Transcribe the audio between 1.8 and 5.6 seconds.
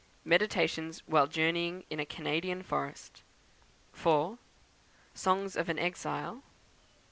in a Canadian Forest; 4. Song